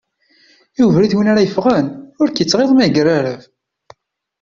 I 0.79 0.81
ubrid 0.85 1.13
win 1.17 1.31
i 1.41 1.43
yeffɣen, 1.45 1.87
ur 2.21 2.27
k-ittɣiḍ 2.29 2.71
ma 2.73 2.83
yegrareb. 2.85 3.41